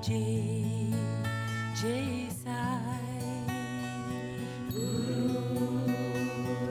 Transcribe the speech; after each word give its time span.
Guru 0.00 0.30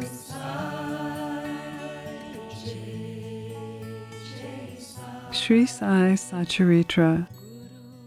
Sai 0.02 1.44
Sri 5.32 5.66
Sai 5.66 6.14
Satcharitra, 6.16 7.28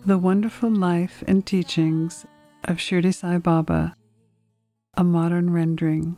The 0.06 0.16
Wonderful 0.16 0.70
Life 0.70 1.22
and 1.28 1.44
Teachings 1.44 2.24
of 2.64 2.78
Shirdi 2.78 3.12
Sai 3.12 3.36
Baba, 3.36 3.94
a 4.94 5.04
modern 5.04 5.52
rendering. 5.52 6.16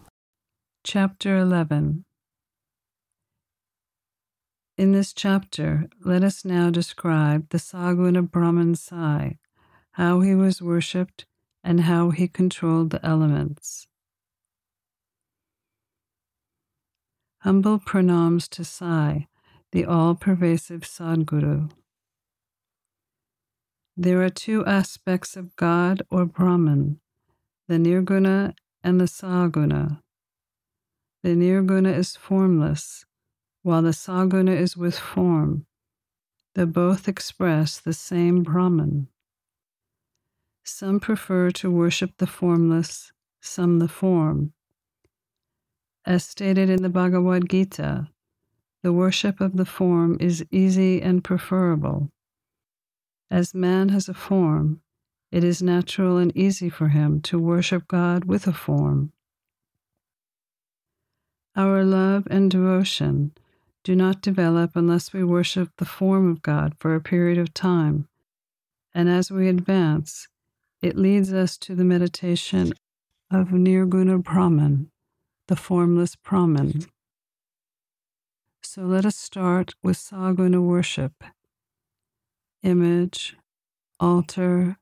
Chapter 0.84 1.38
11 1.38 2.04
In 4.78 4.92
this 4.92 5.12
chapter, 5.12 5.86
let 6.02 6.24
us 6.24 6.46
now 6.46 6.70
describe 6.70 7.50
the 7.50 7.58
Saguna 7.58 8.22
Brahman 8.22 8.74
Sai, 8.74 9.38
how 9.92 10.20
he 10.20 10.34
was 10.34 10.62
worshipped, 10.62 11.26
and 11.62 11.82
how 11.82 12.08
he 12.10 12.26
controlled 12.26 12.90
the 12.90 13.04
elements. 13.04 13.86
Humble 17.40 17.80
pranams 17.80 18.48
to 18.48 18.64
Sai, 18.64 19.26
the 19.72 19.84
all 19.84 20.14
pervasive 20.14 20.82
Sadguru. 20.82 21.70
There 23.94 24.22
are 24.22 24.30
two 24.30 24.64
aspects 24.64 25.36
of 25.36 25.54
God 25.56 26.02
or 26.10 26.24
Brahman, 26.24 26.98
the 27.68 27.76
Nirguna 27.76 28.54
and 28.82 28.98
the 28.98 29.04
Saguna. 29.04 30.00
The 31.22 31.36
Nirguna 31.36 31.94
is 31.94 32.16
formless, 32.16 33.04
while 33.62 33.82
the 33.82 33.90
Saguna 33.90 34.56
is 34.56 34.76
with 34.76 34.98
form. 34.98 35.66
They 36.54 36.64
both 36.64 37.08
express 37.08 37.78
the 37.78 37.92
same 37.92 38.42
Brahman. 38.42 39.08
Some 40.64 41.00
prefer 41.00 41.50
to 41.52 41.70
worship 41.70 42.18
the 42.18 42.26
formless, 42.26 43.12
some 43.40 43.78
the 43.78 43.88
form. 43.88 44.52
As 46.04 46.24
stated 46.24 46.68
in 46.68 46.82
the 46.82 46.88
Bhagavad 46.88 47.48
Gita, 47.48 48.08
the 48.82 48.92
worship 48.92 49.40
of 49.40 49.56
the 49.56 49.64
form 49.64 50.16
is 50.20 50.44
easy 50.50 51.00
and 51.00 51.22
preferable. 51.22 52.10
As 53.30 53.54
man 53.54 53.88
has 53.90 54.08
a 54.08 54.14
form, 54.14 54.80
it 55.30 55.44
is 55.44 55.62
natural 55.62 56.18
and 56.18 56.36
easy 56.36 56.68
for 56.68 56.88
him 56.88 57.20
to 57.22 57.38
worship 57.38 57.88
God 57.88 58.24
with 58.24 58.46
a 58.46 58.52
form. 58.52 59.12
Our 61.56 61.84
love 61.84 62.26
and 62.30 62.50
devotion 62.50 63.32
do 63.84 63.96
not 63.96 64.22
develop 64.22 64.72
unless 64.74 65.12
we 65.12 65.24
worship 65.24 65.70
the 65.76 65.84
form 65.84 66.30
of 66.30 66.42
God 66.42 66.74
for 66.78 66.94
a 66.94 67.00
period 67.00 67.38
of 67.38 67.52
time, 67.52 68.08
and 68.94 69.08
as 69.08 69.30
we 69.30 69.48
advance, 69.48 70.28
it 70.80 70.96
leads 70.96 71.32
us 71.32 71.56
to 71.58 71.74
the 71.74 71.84
meditation 71.84 72.72
of 73.30 73.48
Nirguna 73.48 74.22
Brahman, 74.22 74.90
the 75.48 75.56
formless 75.56 76.16
Brahman. 76.16 76.86
So 78.62 78.82
let 78.82 79.04
us 79.04 79.16
start 79.16 79.74
with 79.82 79.96
Saguna 79.96 80.62
worship. 80.62 81.24
Image, 82.62 83.36
altar, 83.98 84.78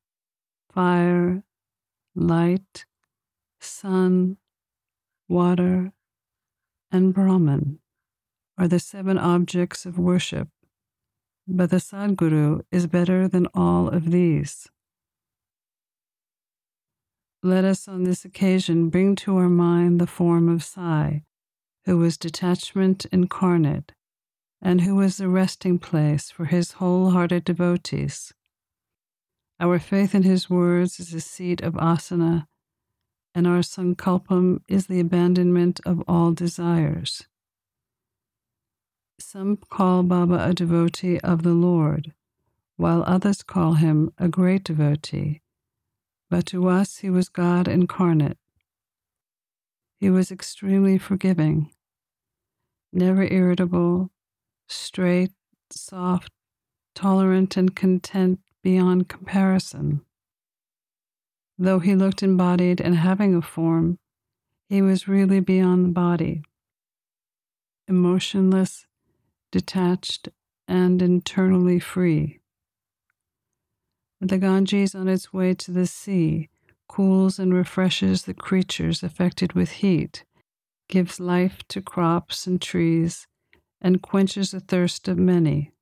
fire, 0.72 1.42
light, 2.14 2.84
sun, 3.58 4.36
water, 5.28 5.92
and 6.92 7.14
Brahman 7.14 7.79
are 8.60 8.68
the 8.68 8.78
seven 8.78 9.16
objects 9.16 9.86
of 9.86 9.98
worship, 9.98 10.46
but 11.48 11.70
the 11.70 11.78
Sadguru 11.78 12.60
is 12.70 12.86
better 12.86 13.26
than 13.26 13.46
all 13.54 13.88
of 13.88 14.10
these. 14.10 14.68
Let 17.42 17.64
us 17.64 17.88
on 17.88 18.04
this 18.04 18.26
occasion 18.26 18.90
bring 18.90 19.16
to 19.16 19.38
our 19.38 19.48
mind 19.48 19.98
the 19.98 20.06
form 20.06 20.46
of 20.50 20.62
Sai, 20.62 21.22
who 21.86 21.96
was 21.96 22.18
detachment 22.18 23.06
incarnate, 23.06 23.92
and 24.60 24.82
who 24.82 24.94
was 24.94 25.16
the 25.16 25.30
resting 25.30 25.78
place 25.78 26.30
for 26.30 26.44
his 26.44 26.72
wholehearted 26.72 27.44
devotees. 27.44 28.34
Our 29.58 29.78
faith 29.78 30.14
in 30.14 30.24
his 30.24 30.50
words 30.50 31.00
is 31.00 31.12
the 31.12 31.22
seat 31.22 31.62
of 31.62 31.72
asana, 31.76 32.46
and 33.34 33.46
our 33.46 33.60
sankalpam 33.60 34.60
is 34.68 34.86
the 34.86 35.00
abandonment 35.00 35.80
of 35.86 36.02
all 36.06 36.32
desires. 36.32 37.26
Some 39.22 39.58
call 39.58 40.02
Baba 40.02 40.48
a 40.48 40.54
devotee 40.54 41.20
of 41.20 41.42
the 41.42 41.52
Lord, 41.52 42.14
while 42.76 43.04
others 43.06 43.42
call 43.42 43.74
him 43.74 44.12
a 44.18 44.28
great 44.28 44.64
devotee, 44.64 45.42
but 46.30 46.46
to 46.46 46.68
us 46.68 46.96
he 46.98 47.10
was 47.10 47.28
God 47.28 47.68
incarnate. 47.68 48.38
He 49.98 50.08
was 50.08 50.32
extremely 50.32 50.96
forgiving, 50.96 51.70
never 52.94 53.22
irritable, 53.22 54.10
straight, 54.66 55.32
soft, 55.70 56.32
tolerant, 56.94 57.58
and 57.58 57.76
content 57.76 58.40
beyond 58.62 59.08
comparison. 59.08 60.00
Though 61.58 61.78
he 61.80 61.94
looked 61.94 62.22
embodied 62.22 62.80
and 62.80 62.96
having 62.96 63.34
a 63.34 63.42
form, 63.42 63.98
he 64.70 64.80
was 64.80 65.06
really 65.06 65.40
beyond 65.40 65.84
the 65.84 65.92
body, 65.92 66.42
emotionless, 67.86 68.86
detached, 69.50 70.28
and 70.68 71.02
internally 71.02 71.78
free. 71.78 72.40
The 74.20 74.38
Ganges, 74.38 74.94
on 74.94 75.08
its 75.08 75.32
way 75.32 75.54
to 75.54 75.70
the 75.70 75.86
sea, 75.86 76.48
cools 76.88 77.38
and 77.38 77.54
refreshes 77.54 78.24
the 78.24 78.34
creatures 78.34 79.02
affected 79.02 79.54
with 79.54 79.70
heat, 79.70 80.24
gives 80.88 81.18
life 81.20 81.62
to 81.68 81.80
crops 81.80 82.46
and 82.46 82.60
trees, 82.60 83.26
and 83.80 84.02
quenches 84.02 84.50
the 84.50 84.60
thirst 84.60 85.08
of 85.08 85.16
many. 85.16 85.72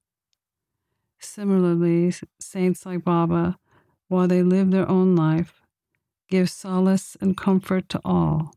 Similarly, 1.18 2.14
saints 2.40 2.86
like 2.86 3.04
Baba, 3.04 3.58
while 4.08 4.28
they 4.28 4.42
live 4.42 4.70
their 4.70 4.88
own 4.88 5.16
life, 5.16 5.62
give 6.28 6.48
solace 6.48 7.16
and 7.20 7.36
comfort 7.36 7.88
to 7.88 8.00
all. 8.04 8.54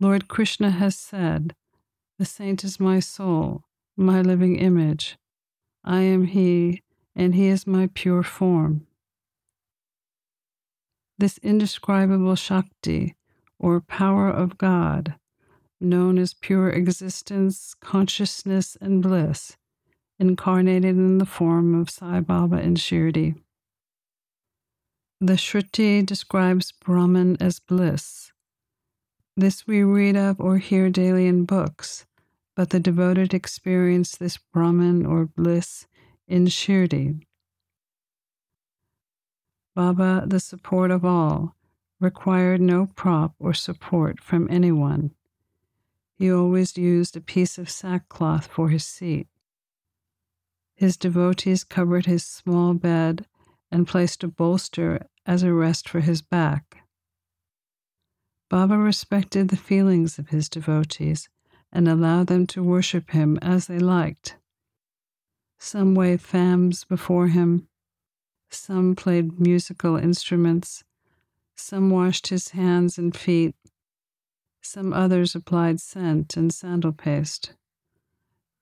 Lord 0.00 0.28
Krishna 0.28 0.70
has 0.70 0.98
said, 0.98 1.54
The 2.18 2.24
saint 2.24 2.62
is 2.62 2.78
my 2.78 3.00
soul, 3.00 3.64
my 3.96 4.20
living 4.20 4.56
image. 4.56 5.18
I 5.82 6.00
am 6.02 6.26
he, 6.26 6.82
and 7.16 7.34
he 7.34 7.48
is 7.48 7.66
my 7.66 7.88
pure 7.92 8.22
form. 8.22 8.86
This 11.18 11.38
indescribable 11.38 12.36
Shakti, 12.36 13.16
or 13.58 13.80
power 13.80 14.28
of 14.30 14.58
God, 14.58 15.16
known 15.80 16.18
as 16.18 16.34
pure 16.34 16.70
existence, 16.70 17.74
consciousness, 17.80 18.76
and 18.80 19.02
bliss, 19.02 19.56
incarnated 20.18 20.96
in 20.96 21.18
the 21.18 21.26
form 21.26 21.74
of 21.74 21.90
Sai 21.90 22.20
Baba 22.20 22.60
in 22.60 22.74
Shirdi. 22.76 23.34
The 25.20 25.34
Shruti 25.34 26.04
describes 26.04 26.72
Brahman 26.72 27.36
as 27.40 27.58
bliss. 27.58 28.32
This 29.36 29.66
we 29.66 29.82
read 29.82 30.16
of 30.16 30.40
or 30.40 30.58
hear 30.58 30.90
daily 30.90 31.26
in 31.26 31.44
books, 31.44 32.06
but 32.56 32.70
the 32.70 32.80
devoted 32.80 33.34
experience 33.34 34.16
this 34.16 34.38
Brahman 34.38 35.04
or 35.04 35.26
bliss 35.26 35.86
in 36.28 36.46
Shirdi. 36.46 37.20
Baba, 39.74 40.24
the 40.26 40.38
support 40.38 40.90
of 40.90 41.04
all, 41.04 41.56
required 42.00 42.60
no 42.60 42.86
prop 42.86 43.34
or 43.38 43.52
support 43.54 44.22
from 44.22 44.48
anyone. 44.50 45.10
He 46.16 46.30
always 46.30 46.76
used 46.76 47.16
a 47.16 47.20
piece 47.20 47.58
of 47.58 47.68
sackcloth 47.68 48.46
for 48.46 48.68
his 48.68 48.84
seat. 48.84 49.26
His 50.76 50.96
devotees 50.96 51.64
covered 51.64 52.06
his 52.06 52.24
small 52.24 52.74
bed 52.74 53.26
and 53.70 53.88
placed 53.88 54.22
a 54.22 54.28
bolster 54.28 55.06
as 55.26 55.42
a 55.42 55.52
rest 55.52 55.88
for 55.88 56.00
his 56.00 56.22
back. 56.22 56.78
Baba 58.48 58.76
respected 58.76 59.48
the 59.48 59.56
feelings 59.56 60.18
of 60.18 60.28
his 60.28 60.48
devotees 60.48 61.28
and 61.74 61.88
allow 61.88 62.22
them 62.22 62.46
to 62.46 62.62
worship 62.62 63.10
him 63.10 63.36
as 63.42 63.66
they 63.66 63.78
liked. 63.78 64.36
Some 65.58 65.94
waved 65.94 66.22
fans 66.22 66.84
before 66.84 67.28
him, 67.28 67.66
some 68.48 68.94
played 68.94 69.40
musical 69.40 69.96
instruments, 69.96 70.84
some 71.56 71.90
washed 71.90 72.28
his 72.28 72.50
hands 72.50 72.96
and 72.96 73.16
feet, 73.16 73.56
some 74.62 74.92
others 74.92 75.34
applied 75.34 75.80
scent 75.80 76.36
and 76.36 76.52
sandal 76.52 76.92
paste. 76.92 77.54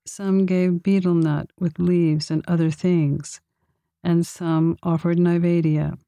Some 0.04 0.46
gave 0.46 0.82
betel 0.82 1.14
nut 1.14 1.50
with 1.58 1.78
leaves 1.78 2.30
and 2.30 2.44
other 2.48 2.70
things, 2.70 3.40
and 4.02 4.26
some 4.26 4.76
offered 4.82 5.18
Naivedya. 5.18 5.98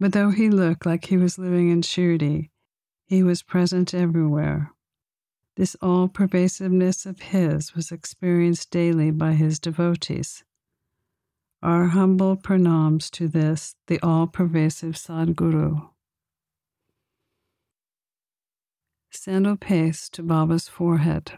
But 0.00 0.12
though 0.12 0.30
he 0.30 0.48
looked 0.48 0.86
like 0.86 1.06
he 1.06 1.16
was 1.16 1.38
living 1.38 1.70
in 1.70 1.82
Shirdi, 1.82 2.50
he 3.06 3.22
was 3.22 3.42
present 3.42 3.92
everywhere. 3.92 4.72
This 5.56 5.74
all 5.80 6.08
pervasiveness 6.08 7.06
of 7.06 7.20
his 7.20 7.74
was 7.74 7.90
experienced 7.90 8.70
daily 8.70 9.10
by 9.10 9.32
his 9.32 9.58
devotees. 9.58 10.44
Our 11.62 11.86
humble 11.86 12.36
pranams 12.36 13.10
to 13.12 13.26
this, 13.26 13.74
the 13.86 13.98
all 14.02 14.26
pervasive 14.26 14.96
Sadguru. 14.96 15.88
Sandal 19.10 19.56
paste 19.56 20.12
to 20.14 20.22
Baba's 20.22 20.68
forehead. 20.68 21.32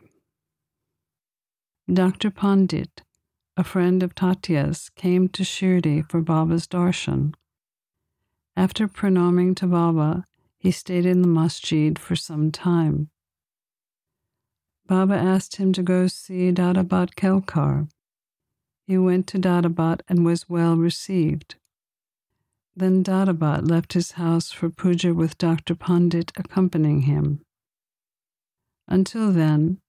Dr. 1.91 2.33
Pandit, 2.33 3.03
a 3.57 3.63
friend 3.63 4.03
of 4.03 4.17
Tatya's, 4.17 4.91
came 4.97 5.29
to 5.29 5.45
Shirdi 5.45 6.03
for 6.11 6.21
Baba's 6.21 6.67
darshan. 6.67 7.35
After 8.57 8.89
pranaming 8.89 9.55
to 9.57 9.69
Baba, 9.69 10.25
he 10.59 10.73
stayed 10.73 11.07
in 11.07 11.23
the 11.23 11.29
masjid 11.29 11.97
for 11.97 12.17
some 12.17 12.51
time. 12.51 13.11
Baba 14.89 15.15
asked 15.15 15.57
him 15.57 15.75
to 15.75 15.83
go 15.83 16.07
see 16.07 16.51
Dadabat 16.51 17.15
Kelkar. 17.15 17.89
He 18.87 18.97
went 18.97 19.27
to 19.29 19.39
Dadabat 19.39 20.01
and 20.09 20.25
was 20.25 20.49
well 20.49 20.77
received. 20.77 21.57
Then 22.75 23.03
Dadabat 23.05 23.69
left 23.69 23.93
his 23.93 24.13
house 24.13 24.51
for 24.51 24.71
puja 24.71 25.13
with 25.13 25.37
Dr. 25.37 25.75
Pandit 25.75 26.33
accompanying 26.37 27.03
him. 27.03 27.43
Until 28.87 29.31
then, 29.31 29.83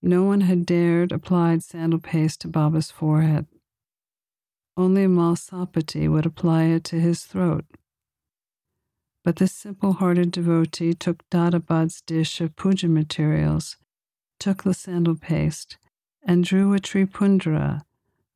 no 0.00 0.22
one 0.22 0.40
had 0.40 0.64
dared 0.64 1.12
apply 1.12 1.58
sandal 1.58 1.98
paste 1.98 2.40
to 2.40 2.48
Baba's 2.48 2.90
forehead. 2.90 3.46
Only 4.78 5.06
Mhalsapati 5.06 6.10
would 6.10 6.24
apply 6.24 6.64
it 6.64 6.84
to 6.84 6.98
his 6.98 7.24
throat. 7.24 7.66
But 9.24 9.36
this 9.36 9.52
simple 9.52 9.94
hearted 9.94 10.30
devotee 10.30 10.94
took 10.94 11.28
Dadabat's 11.28 12.00
dish 12.00 12.40
of 12.40 12.56
puja 12.56 12.88
materials, 12.88 13.76
took 14.38 14.62
the 14.62 14.74
sandal 14.74 15.16
paste, 15.16 15.78
and 16.22 16.44
drew 16.44 16.74
a 16.74 16.78
tripundra, 16.78 17.82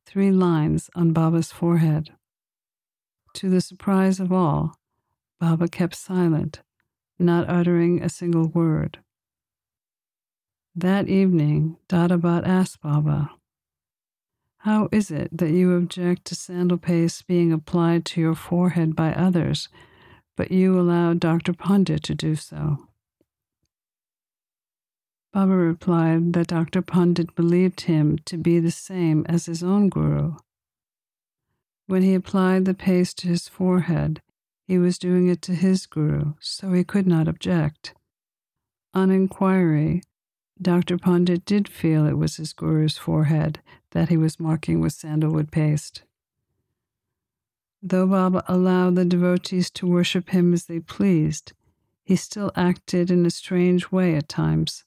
three 0.07 0.31
lines 0.31 0.91
on 0.95 1.13
Baba's 1.13 1.53
forehead. 1.53 2.11
To 3.35 3.49
the 3.49 3.61
surprise 3.61 4.21
of 4.21 4.33
all, 4.33 4.77
Baba 5.41 5.69
kept 5.69 5.95
silent, 5.95 6.61
not 7.19 7.49
uttering 7.49 8.03
a 8.03 8.09
single 8.09 8.49
word. 8.49 8.99
That 10.75 11.09
evening, 11.09 11.77
Dadabat 11.89 12.47
asked 12.47 12.81
Baba, 12.81 13.31
How 14.59 14.89
is 14.93 15.11
it 15.11 15.37
that 15.37 15.51
you 15.51 15.75
object 15.75 16.25
to 16.27 16.35
sandal 16.35 16.79
paste 16.79 17.27
being 17.27 17.53
applied 17.53 18.05
to 18.07 18.21
your 18.21 18.35
forehead 18.35 18.97
by 18.97 19.13
others 19.13 19.69
but 20.37 20.51
you 20.51 20.79
allow 20.79 21.15
Dr. 21.15 21.53
Pandit 21.53 22.03
to 22.05 22.15
do 22.15 22.35
so. 22.35 22.89
Baba 25.33 25.57
replied 25.57 26.35
that 26.35 26.49
Dr. 26.49 26.83
Pandit 26.83 27.35
believed 27.35 27.83
him 27.83 28.19
to 28.27 28.37
be 28.37 28.59
the 28.59 28.71
same 28.71 29.25
as 29.29 29.47
his 29.47 29.63
own 29.63 29.89
guru. 29.89 30.37
When 31.87 32.03
he 32.03 32.15
applied 32.15 32.67
the 32.67 32.75
paste 32.75 33.19
to 33.19 33.29
his 33.29 33.49
forehead, 33.49 34.21
he 34.67 34.79
was 34.79 34.99
doing 34.99 35.29
it 35.29 35.41
to 35.43 35.55
his 35.55 35.87
guru, 35.87 36.35
so 36.41 36.73
he 36.73 36.85
could 36.85 37.07
not 37.07 37.29
object. 37.29 37.95
On 38.93 39.11
inquiry, 39.11 40.03
Dr. 40.61 40.99
Pandit 40.99 41.47
did 41.47 41.67
feel 41.67 42.07
it 42.07 42.19
was 42.19 42.37
his 42.37 42.53
guru's 42.53 42.99
forehead 42.99 43.61
that 43.93 44.11
he 44.11 44.19
was 44.19 44.39
marking 44.39 44.81
with 44.81 44.93
sandalwood 44.93 45.51
paste. 45.51 46.03
Though 47.83 48.07
Baba 48.07 48.45
allowed 48.47 48.95
the 48.95 49.05
devotees 49.05 49.71
to 49.71 49.87
worship 49.87 50.31
him 50.31 50.53
as 50.53 50.67
they 50.67 50.79
pleased, 50.79 51.53
he 52.05 52.17
still 52.17 52.53
acted 52.55 53.11
in 53.11 53.25
a 53.25 53.31
strange 53.31 53.91
way 53.91 54.15
at 54.15 54.29
times. 54.29 54.85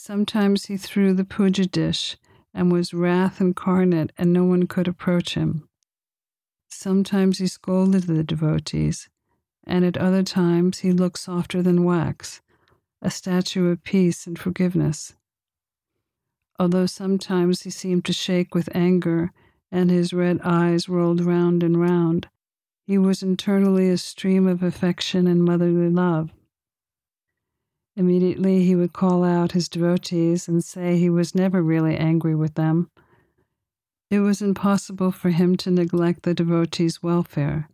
Sometimes 0.00 0.66
he 0.66 0.76
threw 0.76 1.12
the 1.12 1.24
puja 1.24 1.66
dish 1.66 2.16
and 2.54 2.72
was 2.72 2.94
wrath 2.94 3.40
incarnate, 3.40 4.12
and 4.16 4.32
no 4.32 4.44
one 4.44 4.66
could 4.66 4.88
approach 4.88 5.34
him. 5.34 5.68
Sometimes 6.70 7.38
he 7.38 7.46
scolded 7.46 8.04
the 8.04 8.22
devotees, 8.22 9.08
and 9.64 9.84
at 9.84 9.98
other 9.98 10.22
times 10.22 10.78
he 10.78 10.92
looked 10.92 11.18
softer 11.18 11.62
than 11.62 11.84
wax, 11.84 12.40
a 13.02 13.10
statue 13.10 13.66
of 13.70 13.82
peace 13.82 14.26
and 14.26 14.38
forgiveness. 14.38 15.14
Although 16.58 16.86
sometimes 16.86 17.62
he 17.62 17.70
seemed 17.70 18.04
to 18.06 18.12
shake 18.12 18.54
with 18.54 18.74
anger 18.74 19.32
and 19.70 19.90
his 19.90 20.12
red 20.12 20.40
eyes 20.42 20.88
rolled 20.88 21.20
round 21.20 21.62
and 21.62 21.78
round. 21.78 22.28
He 22.86 22.96
was 22.98 23.22
internally 23.22 23.90
a 23.90 23.98
stream 23.98 24.46
of 24.46 24.62
affection 24.62 25.26
and 25.26 25.44
motherly 25.44 25.90
love. 25.90 26.32
Immediately 27.98 28.64
he 28.64 28.76
would 28.76 28.92
call 28.92 29.24
out 29.24 29.50
his 29.50 29.68
devotees 29.68 30.46
and 30.46 30.62
say 30.62 30.96
he 30.96 31.10
was 31.10 31.34
never 31.34 31.60
really 31.60 31.96
angry 31.96 32.36
with 32.36 32.54
them. 32.54 32.88
It 34.08 34.20
was 34.20 34.40
impossible 34.40 35.10
for 35.10 35.30
him 35.30 35.56
to 35.56 35.72
neglect 35.72 36.22
the 36.22 36.32
devotees' 36.32 37.02
welfare, 37.02 37.68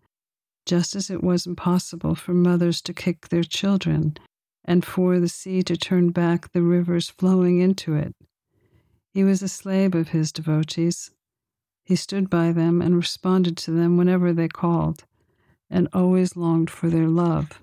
just 0.64 0.96
as 0.96 1.10
it 1.10 1.22
was 1.22 1.46
impossible 1.46 2.14
for 2.14 2.32
mothers 2.32 2.80
to 2.82 2.94
kick 2.94 3.28
their 3.28 3.42
children 3.44 4.16
and 4.64 4.82
for 4.82 5.20
the 5.20 5.28
sea 5.28 5.62
to 5.64 5.76
turn 5.76 6.08
back 6.08 6.50
the 6.52 6.62
rivers 6.62 7.10
flowing 7.10 7.60
into 7.60 7.92
it. 7.92 8.14
He 9.12 9.24
was 9.24 9.42
a 9.42 9.48
slave 9.48 9.94
of 9.94 10.08
his 10.08 10.32
devotees, 10.32 11.10
he 11.84 11.96
stood 11.96 12.30
by 12.30 12.50
them 12.50 12.80
and 12.80 12.96
responded 12.96 13.58
to 13.58 13.72
them 13.72 13.98
whenever 13.98 14.32
they 14.32 14.48
called, 14.48 15.04
and 15.68 15.86
always 15.92 16.34
longed 16.34 16.70
for 16.70 16.88
their 16.88 17.08
love. 17.08 17.60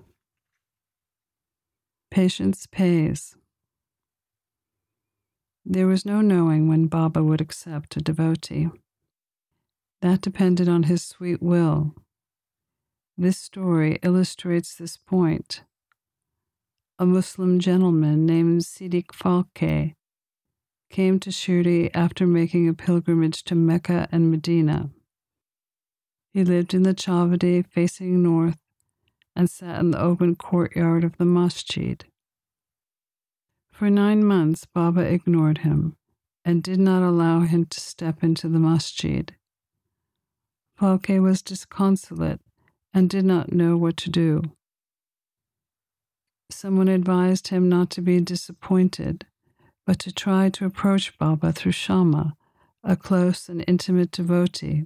Patience 2.12 2.66
pays. 2.66 3.36
There 5.64 5.86
was 5.86 6.04
no 6.04 6.20
knowing 6.20 6.68
when 6.68 6.86
Baba 6.86 7.24
would 7.24 7.40
accept 7.40 7.96
a 7.96 8.02
devotee. 8.02 8.68
That 10.02 10.20
depended 10.20 10.68
on 10.68 10.82
his 10.82 11.02
sweet 11.02 11.42
will. 11.42 11.94
This 13.16 13.38
story 13.38 13.98
illustrates 14.02 14.74
this 14.74 14.98
point. 14.98 15.62
A 16.98 17.06
Muslim 17.06 17.58
gentleman 17.58 18.26
named 18.26 18.60
Siddiq 18.60 19.06
Falke 19.06 19.94
came 20.90 21.18
to 21.18 21.30
Shirdi 21.30 21.90
after 21.94 22.26
making 22.26 22.68
a 22.68 22.74
pilgrimage 22.74 23.42
to 23.44 23.54
Mecca 23.54 24.06
and 24.12 24.30
Medina. 24.30 24.90
He 26.34 26.44
lived 26.44 26.74
in 26.74 26.82
the 26.82 26.92
Chavadi 26.92 27.66
facing 27.66 28.22
north 28.22 28.58
and 29.34 29.48
sat 29.48 29.80
in 29.80 29.92
the 29.92 29.98
open 29.98 30.36
courtyard 30.36 31.04
of 31.04 31.16
the 31.16 31.24
masjid. 31.24 32.04
For 33.82 33.90
nine 33.90 34.24
months, 34.24 34.64
Baba 34.64 35.00
ignored 35.00 35.58
him 35.66 35.96
and 36.44 36.62
did 36.62 36.78
not 36.78 37.02
allow 37.02 37.40
him 37.40 37.64
to 37.64 37.80
step 37.80 38.22
into 38.22 38.48
the 38.48 38.60
masjid. 38.60 39.34
Falke 40.78 41.20
was 41.20 41.42
disconsolate 41.42 42.40
and 42.94 43.10
did 43.10 43.24
not 43.24 43.52
know 43.52 43.76
what 43.76 43.96
to 43.96 44.08
do. 44.08 44.42
Someone 46.48 46.86
advised 46.86 47.48
him 47.48 47.68
not 47.68 47.90
to 47.90 48.00
be 48.00 48.20
disappointed 48.20 49.26
but 49.84 49.98
to 49.98 50.12
try 50.12 50.48
to 50.50 50.64
approach 50.64 51.18
Baba 51.18 51.52
through 51.52 51.72
Shama, 51.72 52.36
a 52.84 52.94
close 52.94 53.48
and 53.48 53.64
intimate 53.66 54.12
devotee. 54.12 54.84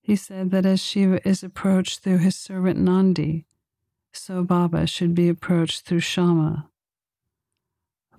He 0.00 0.16
said 0.16 0.50
that 0.50 0.64
as 0.64 0.80
Shiva 0.80 1.20
is 1.28 1.42
approached 1.42 1.98
through 1.98 2.20
his 2.24 2.36
servant 2.36 2.78
Nandi, 2.78 3.44
so 4.14 4.42
Baba 4.42 4.86
should 4.86 5.14
be 5.14 5.28
approached 5.28 5.82
through 5.82 6.00
Shama. 6.00 6.70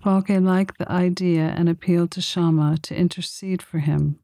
Falke 0.03 0.43
liked 0.43 0.77
the 0.77 0.91
idea 0.91 1.53
and 1.57 1.67
appealed 1.67 2.11
to 2.11 2.21
Shama 2.21 2.77
to 2.83 2.95
intercede 2.95 3.61
for 3.61 3.79
him. 3.79 4.19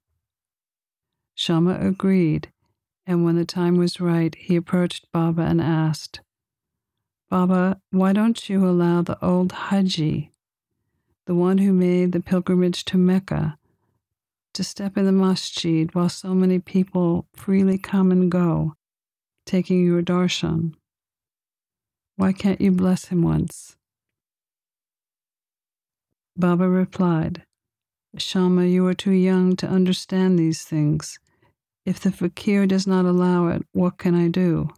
Shama 1.36 1.78
agreed, 1.80 2.52
and 3.06 3.26
when 3.26 3.36
the 3.36 3.46
time 3.46 3.78
was 3.78 4.00
right, 4.00 4.36
he 4.36 4.56
approached 4.56 5.12
Baba 5.12 5.42
and 5.42 5.60
asked, 5.60 6.22
Baba, 7.30 7.82
why 7.90 8.14
don't 8.14 8.50
you 8.50 8.68
allow 8.68 9.02
the 9.02 9.24
old 9.26 9.52
Haji 9.52 10.34
the 11.26 11.36
one 11.36 11.60
who 11.60 11.72
made 11.72 12.12
the 12.12 12.20
pilgrimage 12.20 12.84
to 12.86 12.98
Mecca, 12.98 13.58
to 14.54 14.64
step 14.64 14.98
in 14.98 15.06
the 15.06 15.12
masjid 15.12 15.94
while 15.96 16.10
so 16.10 16.34
many 16.34 16.60
people 16.60 17.28
freely 17.34 17.78
come 17.78 18.12
and 18.12 18.30
go, 18.30 18.74
taking 19.46 19.86
your 19.86 20.02
darshan. 20.02 20.74
Why 22.18 22.34
can't 22.34 22.62
you 22.62 22.72
bless 22.72 23.06
him 23.06 23.24
once? 23.24 23.78
Baba 26.36 26.68
replied, 26.68 27.44
Shama, 28.18 28.66
you 28.66 28.86
are 28.88 28.94
too 28.94 29.12
young 29.12 29.56
to 29.58 29.68
understand 29.68 30.38
these 30.38 30.64
things. 30.64 31.20
If 31.86 32.00
the 32.00 32.12
fakir 32.12 32.66
does 32.66 32.88
not 32.88 33.06
allow 33.06 33.48
it, 33.48 33.64
what 33.72 33.98
can 33.98 34.16
I 34.16 34.28
do? 34.28 34.70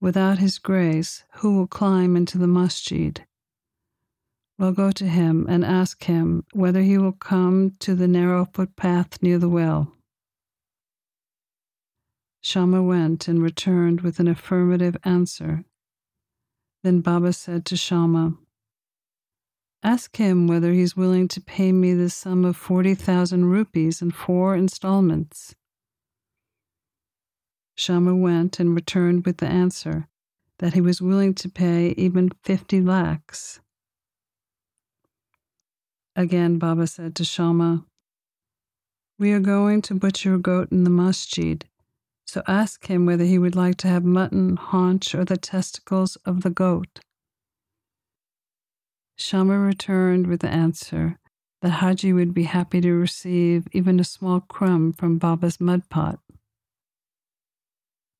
Without 0.00 0.38
his 0.38 0.58
grace, 0.58 1.24
who 1.36 1.56
will 1.56 1.66
climb 1.66 2.16
into 2.16 2.38
the 2.38 2.46
masjid? 2.46 3.24
will 4.62 4.72
go 4.72 4.92
to 4.92 5.08
him 5.08 5.44
and 5.48 5.64
ask 5.64 6.04
him 6.04 6.44
whether 6.52 6.82
he 6.82 6.96
will 6.96 7.12
come 7.12 7.72
to 7.80 7.96
the 7.96 8.06
narrow 8.06 8.44
footpath 8.44 9.20
near 9.20 9.36
the 9.36 9.48
well. 9.48 9.92
Shama 12.42 12.82
went 12.82 13.26
and 13.26 13.42
returned 13.42 14.02
with 14.02 14.20
an 14.20 14.28
affirmative 14.28 14.96
answer. 15.04 15.64
Then 16.82 17.00
Baba 17.00 17.32
said 17.32 17.64
to 17.66 17.76
Shama, 17.76 18.36
Ask 19.84 20.16
him 20.16 20.46
whether 20.46 20.72
he's 20.72 20.96
willing 20.96 21.26
to 21.28 21.40
pay 21.40 21.72
me 21.72 21.92
the 21.92 22.08
sum 22.08 22.44
of 22.44 22.56
40,000 22.56 23.46
rupees 23.46 24.00
in 24.00 24.12
four 24.12 24.54
installments. 24.54 25.56
Shama 27.74 28.14
went 28.14 28.60
and 28.60 28.76
returned 28.76 29.26
with 29.26 29.38
the 29.38 29.48
answer 29.48 30.06
that 30.58 30.74
he 30.74 30.80
was 30.80 31.02
willing 31.02 31.34
to 31.34 31.48
pay 31.48 31.94
even 31.96 32.30
50 32.44 32.80
lakhs. 32.80 33.60
Again, 36.14 36.58
Baba 36.58 36.86
said 36.86 37.16
to 37.16 37.24
Shama, 37.24 37.84
We 39.18 39.32
are 39.32 39.40
going 39.40 39.82
to 39.82 39.94
butcher 39.94 40.34
a 40.34 40.38
goat 40.38 40.70
in 40.70 40.84
the 40.84 40.90
masjid, 40.90 41.64
so 42.24 42.42
ask 42.46 42.86
him 42.86 43.06
whether 43.06 43.24
he 43.24 43.38
would 43.38 43.56
like 43.56 43.78
to 43.78 43.88
have 43.88 44.04
mutton, 44.04 44.56
haunch, 44.56 45.12
or 45.12 45.24
the 45.24 45.36
testicles 45.36 46.16
of 46.24 46.42
the 46.42 46.50
goat. 46.50 47.00
Shama 49.22 49.58
returned 49.58 50.26
with 50.26 50.40
the 50.40 50.48
answer 50.48 51.18
that 51.62 51.70
Haji 51.70 52.12
would 52.12 52.34
be 52.34 52.42
happy 52.42 52.80
to 52.80 52.92
receive 52.92 53.68
even 53.72 54.00
a 54.00 54.04
small 54.04 54.40
crumb 54.40 54.92
from 54.92 55.18
Baba's 55.18 55.60
mud 55.60 55.88
pot. 55.88 56.18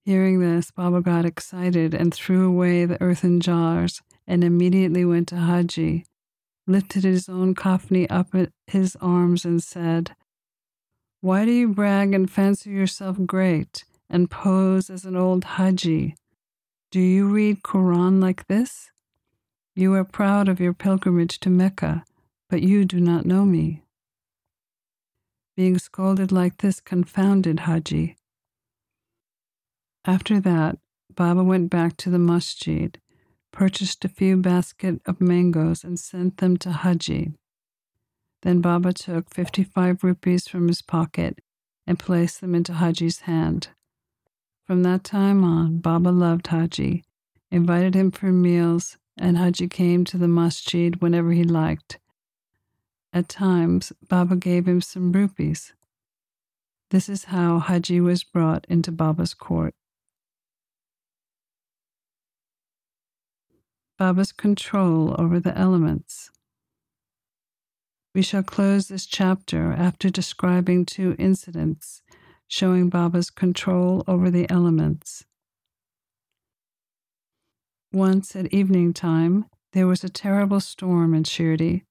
Hearing 0.04 0.40
this, 0.40 0.71
Baba 0.71 1.00
got 1.00 1.25
excited 1.25 1.92
and 1.92 2.14
threw 2.14 2.47
away 2.47 2.85
the 2.85 3.00
earthen 3.02 3.40
jars 3.40 4.00
and 4.26 4.44
immediately 4.44 5.04
went 5.04 5.28
to 5.28 5.37
Haji, 5.37 6.06
lifted 6.66 7.02
his 7.02 7.28
own 7.28 7.54
kafni 7.54 8.06
up 8.09 8.35
at 8.35 8.50
his 8.68 8.97
arms 9.00 9.44
and 9.44 9.62
said, 9.62 10.14
Why 11.21 11.44
do 11.44 11.50
you 11.50 11.68
brag 11.68 12.14
and 12.14 12.30
fancy 12.30 12.71
yourself 12.71 13.16
great 13.26 13.85
and 14.09 14.30
pose 14.30 14.88
as 14.88 15.04
an 15.04 15.16
old 15.16 15.44
Haji? 15.44 16.14
Do 16.92 17.00
you 17.00 17.26
read 17.26 17.62
Quran 17.62 18.21
like 18.21 18.47
this? 18.47 18.91
You 19.75 19.95
are 19.95 20.05
proud 20.05 20.49
of 20.49 20.61
your 20.61 20.75
pilgrimage 20.75 21.41
to 21.41 21.50
Mecca, 21.50 22.05
but 22.50 22.62
you 22.62 22.85
do 22.85 23.00
not 23.00 23.25
know 23.25 23.47
me. 23.47 23.83
Being 25.57 25.79
scolded 25.79 26.31
like 26.31 26.59
this 26.59 26.79
confounded 26.79 27.61
Haji. 27.61 28.17
After 30.05 30.41
that, 30.41 30.79
Baba 31.14 31.43
went 31.43 31.71
back 31.71 31.97
to 31.99 32.11
the 32.11 32.19
masjid, 32.19 33.00
purchased 33.50 34.05
a 34.05 34.11
few 34.11 34.37
basket 34.37 35.00
of 35.07 35.23
mangoes, 35.23 35.85
and 35.85 35.99
sent 35.99 36.37
them 36.37 36.59
to 36.59 36.73
Haji. 36.73 37.33
Then 38.43 38.61
Baba 38.61 38.93
took 38.93 39.33
55 39.33 40.05
rupees 40.05 40.49
from 40.49 40.69
his 40.69 40.83
pocket 40.83 41.38
and 41.87 41.99
placed 41.99 42.43
them 42.43 42.55
into 42.55 42.75
Haji's 42.75 43.21
hand. 43.21 43.69
From 44.67 44.83
that 44.83 45.02
time 45.02 45.45
on, 45.45 45.79
Baba 45.79 46.11
loved 46.11 46.49
Haji, 46.49 47.05
invited 47.50 47.95
him 47.95 48.11
for 48.11 48.26
meals, 48.26 48.99
and 49.19 49.38
Haji 49.38 49.69
came 49.69 50.04
to 50.07 50.19
the 50.19 50.28
masjid 50.28 51.00
whenever 51.00 51.33
he 51.33 51.45
liked. 51.45 51.99
At 53.12 53.28
times, 53.28 53.92
Baba 54.09 54.37
gave 54.37 54.66
him 54.66 54.81
some 54.81 55.12
rupees. 55.12 55.73
This 56.90 57.09
is 57.09 57.25
how 57.25 57.59
Haji 57.59 58.00
was 58.00 58.25
brought 58.25 58.66
into 58.69 58.92
Baba's 58.92 59.35
court. 59.35 59.75
Baba's 63.99 64.33
control 64.33 65.14
over 65.19 65.38
the 65.38 65.57
elements. 65.57 66.31
We 68.14 68.23
shall 68.23 68.42
close 68.42 68.88
this 68.88 69.07
chapter 69.07 69.73
after 69.73 70.11
describing 70.11 70.85
two 70.85 71.14
incidents 71.19 72.02
showing 72.52 72.90
Baba's 72.90 73.31
control 73.31 74.04
over 74.07 74.31
the 74.31 74.50
elements. 74.50 75.25
Once 77.92 78.34
at 78.34 78.50
evening 78.54 78.94
time, 78.94 79.44
there 79.72 79.87
was 79.87 80.02
a 80.02 80.08
terrible 80.08 80.61
storm 80.61 81.12
in 81.12 81.25
Shirdi. 81.25 81.84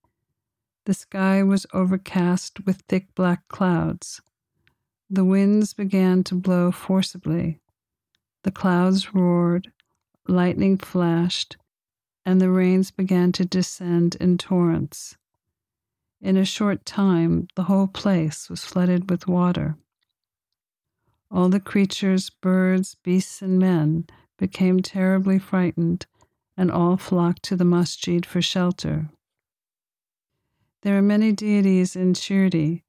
The 0.86 0.96
sky 0.96 1.44
was 1.44 1.68
overcast 1.74 2.66
with 2.66 2.82
thick 2.90 3.14
black 3.14 3.48
clouds. 3.50 4.20
The 5.12 5.24
winds 5.24 5.76
began 5.76 6.24
to 6.24 6.34
blow 6.34 6.72
forcibly. 6.72 7.60
The 8.42 8.52
clouds 8.52 9.14
roared, 9.14 9.72
lightning 10.28 10.80
flashed, 10.80 11.58
and 12.26 12.42
the 12.42 12.50
rains 12.50 12.90
began 12.90 13.32
to 13.34 13.46
descend 13.46 14.16
in 14.16 14.40
torrents. 14.40 15.18
In 16.20 16.36
a 16.36 16.46
short 16.46 16.84
time, 16.84 17.48
the 17.56 17.64
whole 17.64 17.88
place 17.88 18.50
was 18.50 18.66
flooded 18.66 19.12
with 19.12 19.28
water. 19.28 19.78
All 21.30 21.50
the 21.50 21.60
creatures, 21.60 22.32
birds, 22.32 22.96
beasts, 23.04 23.44
and 23.44 23.60
men 23.60 24.08
became 24.42 24.82
terribly 24.82 25.38
frightened, 25.38 26.08
and 26.58 26.72
all 26.72 26.98
flocked 26.98 27.44
to 27.44 27.56
the 27.56 27.64
masjid 27.64 28.26
for 28.26 28.42
shelter. 28.42 29.08
There 30.82 30.98
are 30.98 31.02
many 31.04 31.32
deities 31.32 31.96
in 31.96 32.14
Shirdi, 32.16 32.82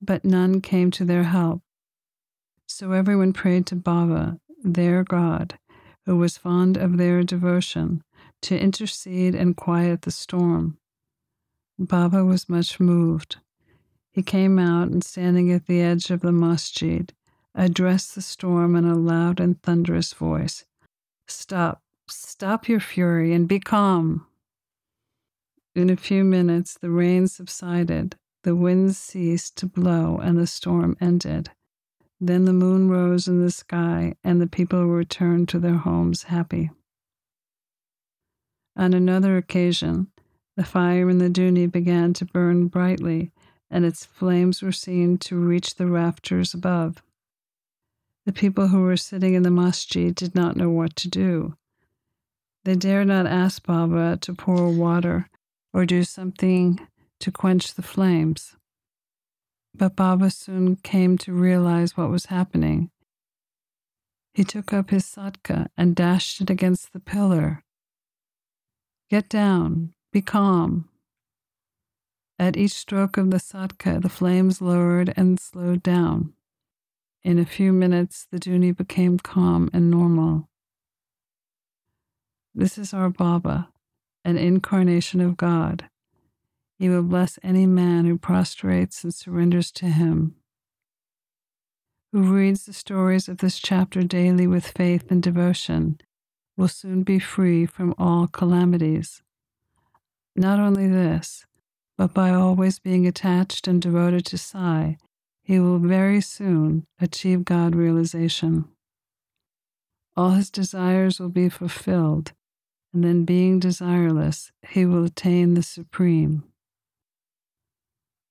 but 0.00 0.24
none 0.24 0.60
came 0.60 0.92
to 0.92 1.04
their 1.04 1.24
help. 1.24 1.62
So 2.68 2.92
everyone 2.92 3.32
prayed 3.32 3.66
to 3.66 3.74
Baba, 3.74 4.38
their 4.62 5.02
God, 5.02 5.58
who 6.06 6.16
was 6.16 6.38
fond 6.38 6.76
of 6.76 6.96
their 6.96 7.24
devotion, 7.24 8.04
to 8.42 8.56
intercede 8.56 9.34
and 9.34 9.56
quiet 9.56 10.02
the 10.02 10.12
storm. 10.12 10.78
Baba 11.76 12.24
was 12.24 12.48
much 12.48 12.78
moved. 12.78 13.38
He 14.12 14.22
came 14.22 14.60
out 14.60 14.90
and, 14.90 15.02
standing 15.02 15.50
at 15.50 15.66
the 15.66 15.80
edge 15.80 16.12
of 16.12 16.20
the 16.20 16.30
masjid, 16.30 17.12
addressed 17.52 18.14
the 18.14 18.22
storm 18.22 18.76
in 18.76 18.84
a 18.84 18.94
loud 18.94 19.40
and 19.40 19.60
thunderous 19.60 20.12
voice 20.12 20.64
Stop, 21.30 21.80
stop 22.08 22.68
your 22.68 22.80
fury 22.80 23.32
and 23.32 23.46
be 23.46 23.60
calm. 23.60 24.26
In 25.76 25.88
a 25.88 25.96
few 25.96 26.24
minutes, 26.24 26.76
the 26.76 26.90
rain 26.90 27.28
subsided, 27.28 28.16
the 28.42 28.56
winds 28.56 28.98
ceased 28.98 29.56
to 29.58 29.66
blow, 29.66 30.18
and 30.18 30.36
the 30.36 30.48
storm 30.48 30.96
ended. 31.00 31.50
Then 32.20 32.46
the 32.46 32.52
moon 32.52 32.88
rose 32.88 33.28
in 33.28 33.40
the 33.40 33.52
sky, 33.52 34.16
and 34.24 34.40
the 34.40 34.48
people 34.48 34.86
returned 34.86 35.48
to 35.50 35.60
their 35.60 35.76
homes 35.76 36.24
happy. 36.24 36.70
On 38.76 38.92
another 38.92 39.36
occasion, 39.36 40.08
the 40.56 40.64
fire 40.64 41.08
in 41.08 41.18
the 41.18 41.30
Dhuni 41.30 41.70
began 41.70 42.12
to 42.14 42.24
burn 42.24 42.66
brightly, 42.66 43.30
and 43.70 43.84
its 43.84 44.04
flames 44.04 44.62
were 44.62 44.72
seen 44.72 45.16
to 45.18 45.38
reach 45.38 45.76
the 45.76 45.86
rafters 45.86 46.54
above. 46.54 47.02
The 48.26 48.32
people 48.32 48.68
who 48.68 48.82
were 48.82 48.96
sitting 48.96 49.34
in 49.34 49.42
the 49.42 49.50
masjid 49.50 50.14
did 50.14 50.34
not 50.34 50.56
know 50.56 50.70
what 50.70 50.94
to 50.96 51.08
do. 51.08 51.56
They 52.64 52.76
dared 52.76 53.08
not 53.08 53.26
ask 53.26 53.66
Baba 53.66 54.18
to 54.20 54.34
pour 54.34 54.70
water 54.70 55.28
or 55.72 55.86
do 55.86 56.04
something 56.04 56.78
to 57.20 57.32
quench 57.32 57.74
the 57.74 57.82
flames. 57.82 58.56
But 59.74 59.96
Baba 59.96 60.30
soon 60.30 60.76
came 60.76 61.16
to 61.18 61.32
realize 61.32 61.96
what 61.96 62.10
was 62.10 62.26
happening. 62.26 62.90
He 64.34 64.44
took 64.44 64.72
up 64.72 64.90
his 64.90 65.04
satka 65.04 65.68
and 65.76 65.96
dashed 65.96 66.40
it 66.40 66.50
against 66.50 66.92
the 66.92 67.00
pillar. 67.00 67.62
Get 69.08 69.28
down, 69.28 69.94
be 70.12 70.22
calm. 70.22 70.88
At 72.38 72.56
each 72.56 72.72
stroke 72.72 73.16
of 73.16 73.30
the 73.30 73.38
satka, 73.38 74.00
the 74.00 74.08
flames 74.08 74.60
lowered 74.60 75.12
and 75.16 75.38
slowed 75.38 75.82
down. 75.82 76.34
In 77.22 77.38
a 77.38 77.44
few 77.44 77.72
minutes, 77.72 78.26
the 78.30 78.38
Dhuni 78.38 78.74
became 78.74 79.18
calm 79.18 79.68
and 79.72 79.90
normal. 79.90 80.48
This 82.54 82.78
is 82.78 82.94
our 82.94 83.10
Baba, 83.10 83.68
an 84.24 84.38
incarnation 84.38 85.20
of 85.20 85.36
God. 85.36 85.88
He 86.78 86.88
will 86.88 87.02
bless 87.02 87.38
any 87.42 87.66
man 87.66 88.06
who 88.06 88.16
prostrates 88.16 89.04
and 89.04 89.14
surrenders 89.14 89.70
to 89.72 89.86
him. 89.86 90.34
Who 92.12 92.22
reads 92.22 92.64
the 92.64 92.72
stories 92.72 93.28
of 93.28 93.38
this 93.38 93.58
chapter 93.58 94.02
daily 94.02 94.46
with 94.46 94.66
faith 94.66 95.10
and 95.10 95.22
devotion 95.22 96.00
will 96.56 96.68
soon 96.68 97.02
be 97.02 97.18
free 97.18 97.66
from 97.66 97.94
all 97.98 98.26
calamities. 98.26 99.22
Not 100.34 100.58
only 100.58 100.88
this, 100.88 101.44
but 101.98 102.14
by 102.14 102.30
always 102.30 102.78
being 102.78 103.06
attached 103.06 103.68
and 103.68 103.80
devoted 103.80 104.24
to 104.26 104.38
Sai, 104.38 104.96
he 105.50 105.58
will 105.58 105.80
very 105.80 106.20
soon 106.20 106.86
achieve 107.00 107.44
God 107.44 107.74
realization. 107.74 108.66
All 110.16 110.30
his 110.30 110.48
desires 110.48 111.18
will 111.18 111.28
be 111.28 111.48
fulfilled, 111.48 112.34
and 112.94 113.02
then, 113.02 113.24
being 113.24 113.58
desireless, 113.58 114.52
he 114.62 114.86
will 114.86 115.04
attain 115.06 115.54
the 115.54 115.64
supreme. 115.64 116.44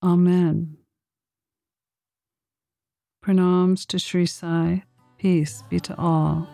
Amen. 0.01 0.77
Pranams 3.21 3.85
to 3.87 3.99
Sri 3.99 4.25
Sai. 4.25 4.83
Peace 5.17 5.61
be 5.69 5.81
to 5.81 5.97
all. 5.97 6.47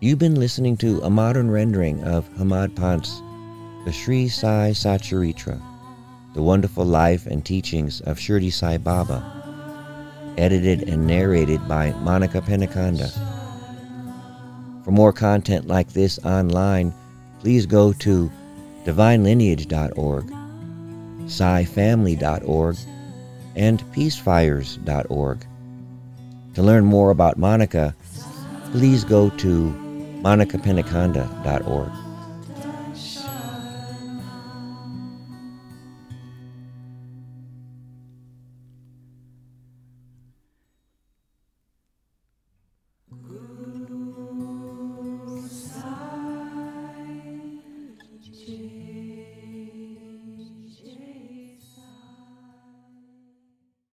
You've 0.00 0.18
been 0.18 0.36
listening 0.36 0.78
to 0.78 1.02
a 1.02 1.10
modern 1.10 1.50
rendering 1.50 2.02
of 2.02 2.26
Hemadpant's 2.38 3.20
the 3.84 3.92
Sri 3.92 4.28
Sai 4.28 4.70
Satcharitra, 4.70 5.60
the 6.32 6.42
wonderful 6.42 6.86
life 6.86 7.26
and 7.26 7.44
teachings 7.44 8.00
of 8.00 8.18
Shirdi 8.18 8.50
Sai 8.50 8.78
Baba, 8.78 9.22
edited 10.38 10.88
and 10.88 11.06
narrated 11.06 11.66
by 11.68 11.92
Monica 12.00 12.40
Penaconda. 12.40 13.12
For 14.84 14.90
more 14.90 15.12
content 15.12 15.66
like 15.66 15.92
this 15.92 16.18
online, 16.24 16.94
please 17.40 17.66
go 17.66 17.92
to 17.92 18.30
divinelineage.org, 18.86 20.26
saifamily.org, 21.26 22.76
and 23.56 23.80
peacefires.org. 23.92 25.46
To 26.54 26.62
learn 26.62 26.84
more 26.84 27.10
about 27.10 27.36
Monica, 27.36 27.94
please 28.72 29.04
go 29.04 29.28
to 29.30 29.74
monicapenneconda.org. 30.22 32.03